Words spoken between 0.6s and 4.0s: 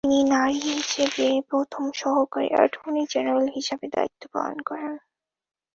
হিসেবে প্রথম সহকারী অ্যাটর্নি জেনারেল হিসেবে